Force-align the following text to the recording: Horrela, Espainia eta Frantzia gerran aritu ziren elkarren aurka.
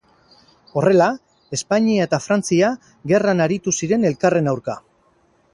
Horrela, 0.79 1.09
Espainia 1.57 2.07
eta 2.09 2.21
Frantzia 2.25 2.73
gerran 3.15 3.47
aritu 3.47 3.77
ziren 3.81 4.13
elkarren 4.13 4.55
aurka. 4.55 4.81